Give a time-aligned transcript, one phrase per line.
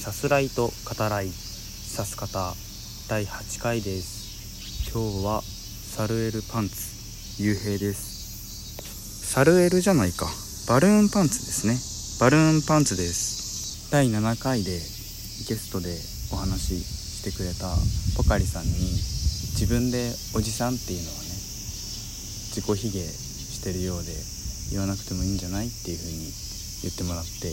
[0.00, 2.54] さすらいと語らいさす方
[3.10, 4.88] 第8回です。
[4.90, 9.28] 今日はサルエルパンツ幽閉です。
[9.28, 10.24] サルエルじゃないか。
[10.72, 11.76] バルーンパンツですね。
[12.18, 13.92] バルーンパンツです。
[13.92, 15.92] 第7回でゲストで
[16.32, 17.68] お話ししてくれた
[18.16, 21.28] ポカリさんに自分でおじさんっていうのはね
[22.56, 24.16] 自己卑下してるようで
[24.70, 26.32] 言わなくてもいいんじゃないっていう風に
[26.88, 27.52] 言ってもらって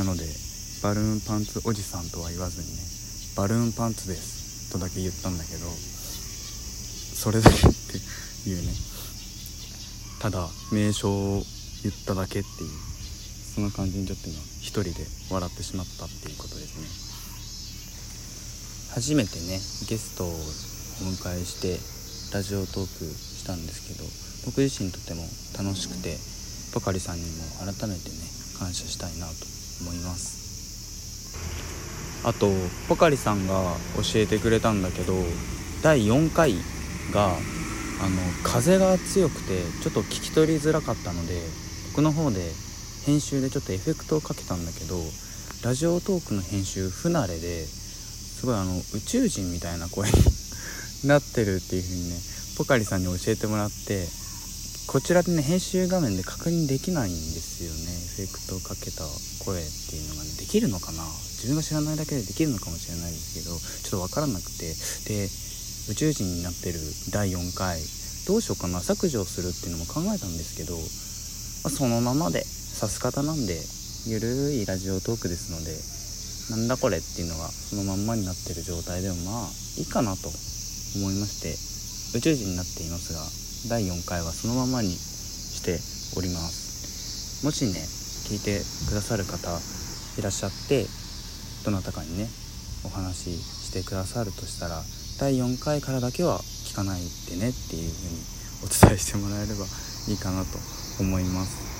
[0.00, 0.24] なので
[0.82, 2.82] バルーンパンツおじさんとは言わずにね
[3.36, 5.66] バルーンパンツですとだけ言ったんだけど
[7.16, 8.72] それだけっていうね
[10.20, 11.42] ただ名称を
[11.82, 12.70] 言っただけっていう
[13.54, 17.06] そんな感じにちょっと今一人で笑ってしまったっていうことですね。
[18.94, 20.32] 初めてねゲストをお
[21.12, 21.78] 迎えして
[22.34, 24.04] ラジオトークしたんですけど
[24.46, 25.22] 僕自身とても
[25.56, 26.16] 楽しくて
[26.72, 28.16] ポカリさんにも改めてね
[28.58, 29.32] 感謝したいなと
[29.82, 30.45] 思います。
[32.26, 32.48] あと
[32.88, 33.54] ポカリさんが
[33.94, 35.14] 教えてくれたんだけど
[35.80, 36.54] 第4回
[37.14, 37.36] があの
[38.42, 41.40] 風が強くてちょっと聞き取りづらかったので
[41.92, 42.40] 僕の方で
[43.06, 44.96] 編集でちょっとエフェクトをかけたんだけど
[45.62, 50.14] ラジオトークの編集不慣れですごいあの宇宙人みたいな声に
[51.06, 52.16] なってるっていう風にね
[52.58, 54.04] ポカリさんに教えてもらって
[54.88, 57.95] こちらでね編集画面で確認できないんですよね。
[58.16, 59.04] フェクトをかけた
[59.44, 61.04] 声っていうのがねできるのかな？
[61.36, 64.72] 自分が知らないだけでできるのかもしれないですけどちょっと分からなくて。
[65.12, 65.28] で
[65.86, 66.80] 宇宙人になってる
[67.14, 67.78] 第4回
[68.26, 68.80] どうしようかな？
[68.80, 73.54] 削除するっていうのも考えたんですけど、まあ、そのままで指す方なんで
[74.10, 75.78] ゆるいラジオトークですので
[76.50, 80.26] なんだこれっていうのがそのまんまになってる状態でもまあいいかなと
[80.98, 81.54] 思いまして
[82.18, 83.22] 宇宙人になっていますが
[83.70, 85.78] 第4回はそのままにして
[86.18, 87.46] おります。
[87.46, 87.78] もしね
[88.26, 88.58] 聞いて
[88.90, 89.54] くださる方
[90.18, 90.84] いらっしゃって
[91.64, 92.26] どなたかにね
[92.82, 94.82] お話ししてくださるとしたら
[95.20, 97.00] 第4回からだけは聞かない
[97.30, 98.18] でねっていう風に
[98.66, 99.62] お伝えしてもらえれば
[100.10, 100.58] いいかなと
[100.98, 101.76] 思います。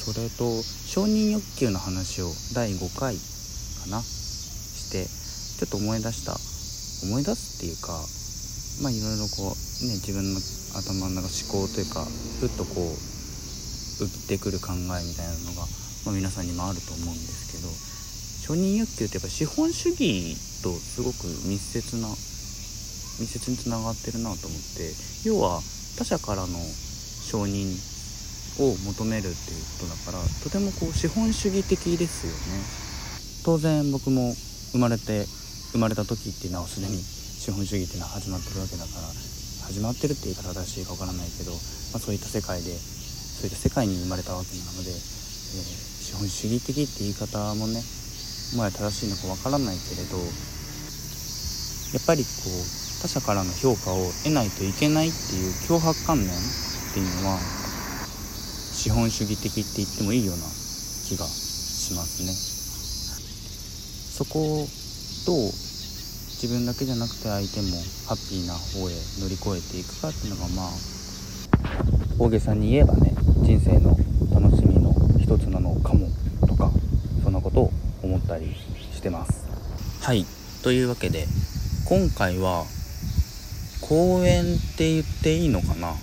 [0.00, 0.48] それと
[0.88, 3.20] 承認欲求の話を第5回か
[3.92, 6.32] なしてちょっと思い出した
[7.06, 7.92] 思い出すっていうか
[8.82, 10.40] まあいろいろこうね自分の
[10.72, 12.08] 頭の中思考というか
[12.40, 13.19] ふっとこう
[14.04, 15.66] 浮いてくる考えみたいなのが、
[16.06, 17.68] まあ、皆さんにもあると思うんですけど
[18.40, 22.08] 承認欲求ってやっぱ資本主義とすごく密接な
[23.20, 24.92] 密接につながってるなと思って
[25.24, 25.60] 要は
[25.98, 26.58] 他者からの
[27.28, 27.76] 承認
[28.58, 32.90] を求めるっていうことだからとてもこう資本主義的ですよね。
[33.44, 34.34] 当然僕も
[34.72, 35.24] 生まれて
[35.72, 39.08] 生まれた時っていうのはすでに資本主義っていうのは始まってるわけだから
[39.70, 41.56] 始まってるって言い方正しいか分からないけど、ま
[41.96, 42.74] あ、そういった世界で
[43.40, 47.80] そういった世界に生まれたわけなので、えー、資本主義的って言い方もね
[48.52, 56.30] もはや正しいのか分からないけれどやっぱりこう他者からの評価を得ないといけないっていう脅迫観念っ
[56.92, 57.40] ていうのは
[58.76, 60.44] 資本主義的って言ってもいいような
[61.08, 62.32] 気がしますね。
[64.20, 64.68] そこを
[65.24, 68.92] どう自分だけじゃなくて相手もハッピーな方へ
[69.24, 70.70] 乗り越えていくかっていうのがまあ
[72.18, 73.96] 大げさに言えばね人生の
[74.32, 76.08] 楽しみの一つなのかも
[76.46, 76.70] とか
[77.22, 78.54] そんなことを思ったり
[78.92, 79.44] してます。
[80.02, 80.24] はい。
[80.62, 81.26] というわけで
[81.88, 82.64] 今回は
[83.80, 84.46] 公園っ
[84.76, 85.94] て言っていいのかな？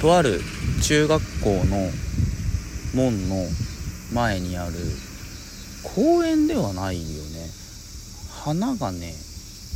[0.00, 0.40] とある
[0.82, 1.90] 中学校の
[2.94, 3.36] 門の
[4.12, 4.72] 前にある
[5.94, 7.48] 公園ではないよね。
[8.44, 9.12] 花がね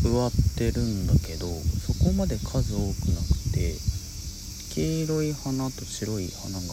[0.05, 3.75] 植わってるんだけどそこまで数多くなくて
[4.75, 6.65] 黄色い花と白い花が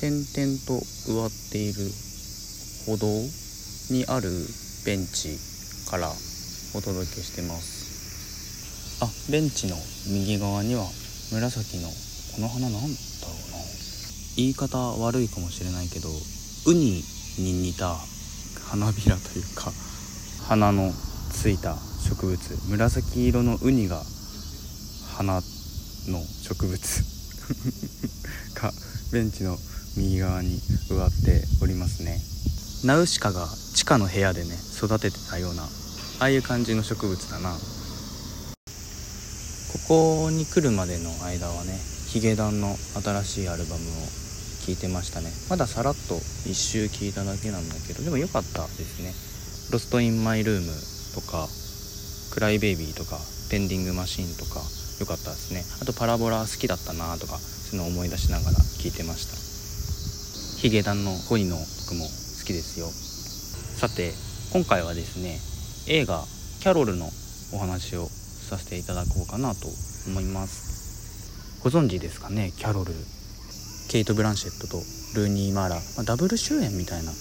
[0.00, 0.80] 点々と
[1.10, 1.90] 植わっている
[2.86, 3.06] 歩道
[3.90, 4.30] にある
[4.86, 5.36] ベンチ
[5.90, 6.08] から
[6.74, 9.02] お届けしてます。
[9.02, 9.76] あベンチの
[10.08, 10.84] 右側には
[11.32, 12.92] 紫のこの花なんだろうな。
[14.36, 16.08] 言い方悪いかもしれないけど
[16.66, 17.02] ウニ
[17.38, 17.96] に似た
[18.68, 19.72] 花びらというか
[20.48, 20.92] 花の
[21.30, 21.76] ついた
[22.08, 22.38] 植物。
[22.68, 24.02] 紫色のウニが
[25.16, 25.59] 花って
[26.08, 27.20] の植物。
[28.54, 28.72] が
[29.12, 29.58] ベンチの
[29.96, 30.60] 右側に
[30.90, 32.18] 植わっておりますね。
[32.84, 35.66] ナウシカが地下の部屋でね育ててたようなあ
[36.20, 37.50] あいう感じの植物だな。
[37.50, 37.58] こ
[40.26, 43.86] こに来るまでの間はねヒゲダンの新しいアルバムを
[44.66, 45.30] 聴いてましたね。
[45.48, 46.14] まださらっと
[46.46, 49.12] 一周聴いただけなんだけどでも良かったですね
[49.72, 50.72] 「Lost In My Room」
[51.14, 51.48] とか
[52.30, 53.18] 「Cry Baby」とか
[53.50, 54.62] 「Pending Machine」とか
[55.00, 55.64] 良かったですね。
[55.80, 60.60] あと「パラボラ」好きだったなとかそういうのを思い出しながら聴いてました。
[60.60, 62.86] ヒゲダンの恋の曲も好きですよ。
[63.80, 64.12] さて
[64.52, 65.40] 今回はですね
[65.86, 66.24] 映画
[66.60, 67.10] 「キャロル」の
[67.52, 68.08] お話を
[68.48, 69.68] させていただこうかなと
[70.06, 71.60] 思います。
[71.62, 72.94] ご存知ですかねキャロル。
[73.88, 74.82] ケイト・ブランシェットと
[75.14, 77.16] ルーニー・マーラ、まあ、ダブル主演みたいなこ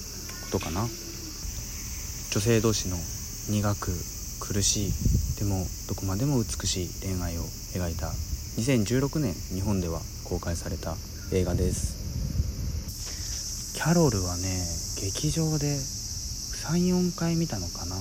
[0.51, 0.81] とかな。
[0.81, 2.97] 女性同士の
[3.49, 3.91] 苦く
[4.39, 4.93] 苦しい
[5.39, 8.07] でもどこまでも美しい恋愛を描いた
[8.59, 10.97] 2016年日本では公開された
[11.31, 13.71] 映画です。
[13.73, 14.43] キャロルはね
[14.99, 17.95] 劇場で34回見たのかな。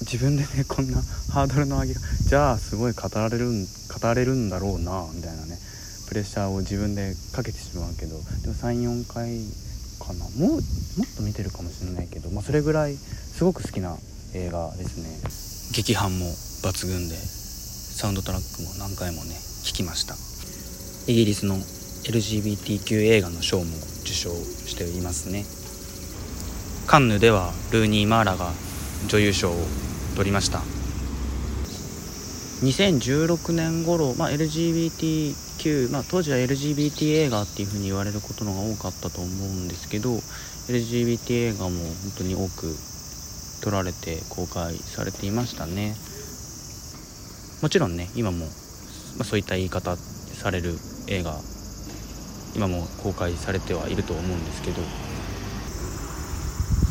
[0.00, 1.00] 自分でねこんな
[1.30, 3.68] ハードルの上げがじゃあすごい語られるん語
[4.14, 5.56] れるんだろうなみたいなね
[6.08, 9.46] プレッシャーを自分でかけてしまうけどでも34回
[10.02, 10.28] かな。
[10.34, 10.62] もうもっ
[11.16, 13.96] と見てるかもしれないけど、まあ、それぐらいすごく好きな
[14.34, 15.49] 映画ですね。
[15.72, 20.16] 劇伴も抜群でサウンドトラックも何回もね聴きました。
[21.06, 23.64] イギリスの LGBTQ 映画の賞も
[24.02, 25.44] 受賞していますね。
[26.88, 28.50] カンヌではルーニー・マーラが
[29.06, 29.54] 女優賞を
[30.16, 30.58] 取りました。
[32.62, 40.16] 2016年頃、まあ、LGBTQ、まあ、当時は LGBT 映画っていうふうに言われることのが多かったと思うんですけど
[40.68, 41.76] LGBT 映画も本
[42.18, 42.74] 当に多く
[43.60, 45.94] 撮られて公開されていましたね。
[47.62, 48.46] もちろんね今も、
[49.18, 50.74] ま、そういった言い方される
[51.08, 51.38] 映画
[52.56, 54.80] 今も公開されてはいると思うんですけど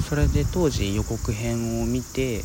[0.07, 2.38] それで当時予告編を見て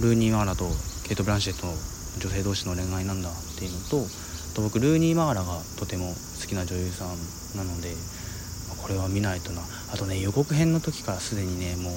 [0.00, 0.64] ルーニー・マーラと
[1.06, 1.72] ケイト・ブランシェットの
[2.18, 4.06] 女性同士の恋愛なんだっていうのと
[4.54, 7.08] と僕ルーニー・マーラがとても好きな女優さん
[7.56, 7.94] なので
[8.82, 9.62] これは見ないとな。
[9.92, 11.92] あとね予告編の時からすでにねもう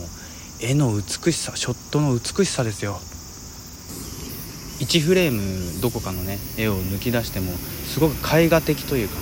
[0.61, 2.99] 絵の美しさショットの美しさですよ。
[4.79, 9.15] 1フレームどこかのね絵を抜き出してもすごく絵画的というか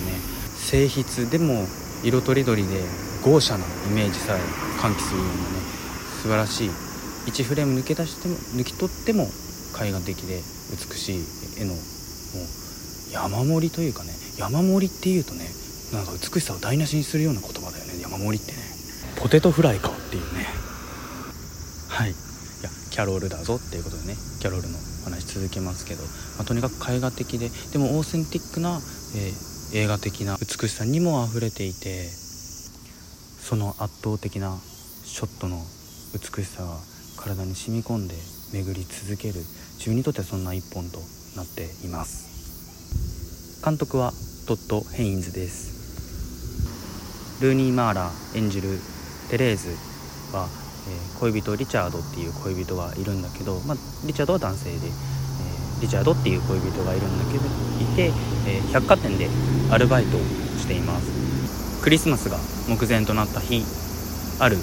[0.56, 1.66] 静筆でも
[2.02, 2.80] 色とりどりで
[3.24, 4.40] 豪奢なイメージさえ
[4.80, 5.40] 喚起するようなね
[6.22, 6.70] 素晴らしい
[7.26, 9.24] 1フレーム抜け出しても抜き取っても
[9.80, 10.40] 絵画的で
[10.72, 11.24] 美しい
[11.60, 11.80] 絵のもう
[13.12, 15.44] 山盛りというかね山盛りっていうとね
[15.92, 18.58] なんか美しさを台無しにするような言葉だよね山盛りってね。
[19.16, 20.69] ポテトフライかっていうね。
[22.00, 22.12] はい。
[22.12, 26.08] いやキャロルだぞっていうことでねキャロルの話続けますけど、ま
[26.40, 28.80] あ、とにかく絵画的ででもオーセンティックな、
[29.16, 34.56] えー、映画的な美しさにも溢れていてその圧倒的な
[35.04, 35.60] ショットの
[36.16, 36.72] 美しさが
[37.22, 38.14] 体に染み込んで
[38.54, 39.34] 巡り続ける
[39.76, 41.00] 自分にとってはそんな一本と
[41.36, 43.60] なっています。
[43.62, 44.12] 監督は
[44.48, 47.42] トッド・ヘインズです。
[47.42, 48.78] ルーニー・マーラ演じる
[49.28, 49.68] テレーズ
[50.34, 50.48] は、
[50.90, 54.90] え、恋人リチャードっていう恋人がいるんだけど、まあ、リチャードは男性で、え、
[55.80, 57.44] リチャードっていう恋人がいるんだけど
[57.80, 58.12] いて、
[58.46, 59.28] え、百貨店で
[59.70, 60.20] アルバイトを
[60.58, 61.06] しています。
[61.82, 62.36] クリスマスが
[62.68, 63.64] 目前となった日
[64.38, 64.58] ある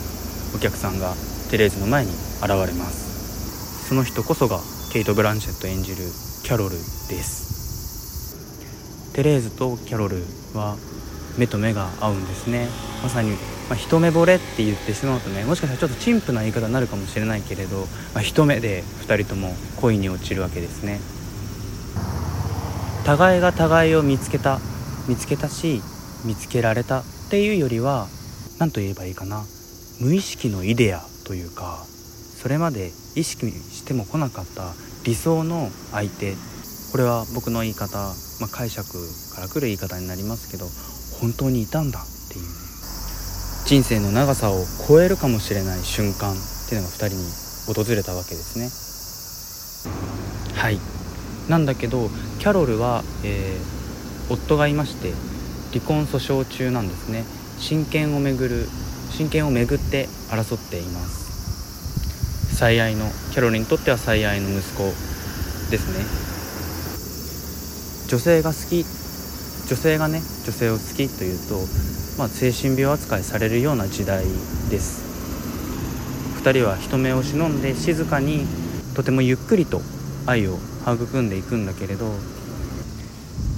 [0.56, 1.14] お客さんが
[1.50, 3.88] テレーズの前に現れます。
[3.88, 4.60] その人こそが
[4.92, 5.98] ケイト・ブランシェット演じる
[6.44, 6.78] キャロルで
[7.24, 7.48] す。
[9.14, 10.78] テレーズとキャロルは
[11.38, 12.68] 目と目が合うんですね。
[13.02, 13.36] まさに、
[13.70, 17.82] まあ、一目惚れって言ってしまうとねもしかしたらちょっと陳腐な言い方になるかもしれないけれど、
[18.14, 21.00] まあ、一目で2人とも恋に落ちるわけですね。
[23.06, 24.60] 互いが互いを見つけた
[25.08, 25.82] 見つけたし
[26.26, 28.08] 見つけられたっていうよりは
[28.60, 29.44] 何と言えばいいかな。
[30.00, 31.84] 無意識のイデアというか
[32.42, 36.36] それまで意識しても来なかった理想の相手。
[36.92, 37.98] これは僕の言い方、
[38.40, 38.88] まあ、解釈
[39.36, 40.66] からくる言い方になりますけど
[41.20, 42.44] 本当にいたんだっていう。
[42.46, 42.67] ね
[43.68, 46.36] 人生の長さを超えるかもしれない瞬間っ
[46.70, 48.72] ていうのが2人に訪れたわけですね。
[50.56, 50.80] はい。
[51.50, 52.08] なんだけど
[52.40, 55.12] キャロルは、えー、夫がいまして
[55.78, 57.26] 離婚訴訟中なんですね。
[57.60, 58.70] 親権をめぐる
[59.12, 62.56] 親権をめぐって争っています。
[62.56, 64.84] 最愛のキャロリンにとっては最愛の息子
[65.72, 66.06] ですね。
[68.08, 68.86] 女性が好き
[69.68, 74.26] 女性がね女性を好きというと、まあ、精神病扱いされるような時代
[74.70, 75.06] です。
[76.42, 78.46] 2人は人目を忍んで静かに
[78.96, 79.82] とてもゆっくりと
[80.26, 82.12] 愛を育んでいくんだけれど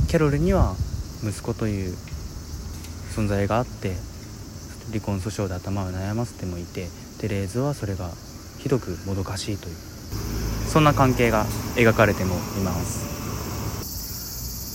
[0.07, 0.75] キャロルには
[1.23, 1.95] 息子という
[3.15, 3.93] 存在があって
[4.89, 6.87] 離婚訴訟で頭を悩ませてもいて
[7.19, 8.09] テレーズはそれが
[8.57, 9.75] ひどくもどかしいという
[10.67, 13.09] そんな関係が描かれてもいます。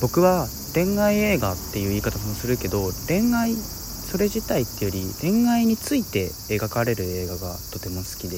[0.01, 8.37] 僕は恋愛映画っていう言い方もするけど恋愛それ自体っていうより恋愛について描かれる映画がとても好きで。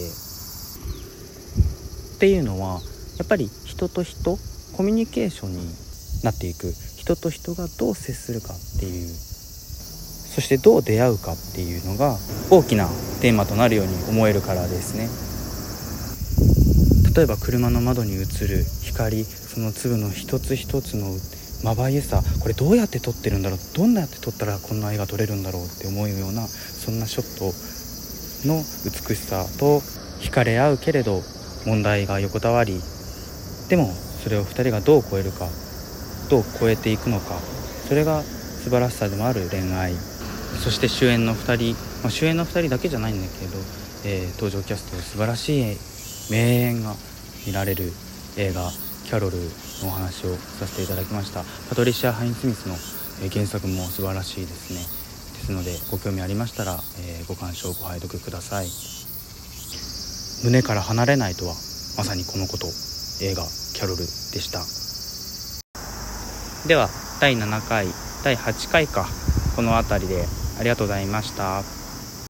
[2.17, 2.81] っていうのは
[3.19, 4.39] やっぱり人と人
[4.73, 5.59] コミュニケーションに
[6.25, 6.73] なっていく。
[7.07, 9.07] 人と人がどう接するかっていう。
[9.07, 12.17] そしてどう出会うかっていうのが
[12.51, 12.89] 大きな
[13.21, 15.09] テーマとなるように思えるからですね。
[17.15, 21.15] 例えば車の窓に映る光その粒の一つ一つの
[21.65, 29.81] まばゆさこれどうやって撮ってるんだろうどんなやって撮ったらこんな絵が撮れるんだろうって思うようなそんなショットの美しさと
[30.21, 31.23] 惹かれ合うけれど
[31.67, 32.81] 問題が横たわり
[33.69, 33.87] でも
[34.23, 35.49] それを2人がどう超えるか
[36.31, 37.39] どう超えていくのか
[37.89, 39.95] それが素晴らしさでもある恋愛。
[40.57, 43.59] そして主演の2人、まあ、主演の2人だけじゃないんだけど、
[44.05, 45.77] えー、登場キャスト素晴らしい
[46.31, 46.97] 名演が
[47.47, 47.93] 見られる
[48.37, 48.69] 映画
[49.05, 49.66] キャロル。
[49.85, 51.45] お話をさせていただきました。
[51.69, 52.77] パトリシア・ハイン・スミスの
[53.29, 54.81] 原作も素晴らしいですね。
[54.81, 58.69] ですのでご興味ありましたら、えー、ご鑑賞ご拝読ください。
[60.45, 61.55] 胸から離れないとは
[61.97, 62.67] まさにこのこと。
[63.23, 63.43] 映画
[63.73, 64.61] キャロルでした。
[66.69, 66.91] では
[67.21, 67.87] 第7回
[68.25, 69.07] 第8回か。
[69.55, 70.27] この辺りで
[70.61, 71.76] ありがとうございました。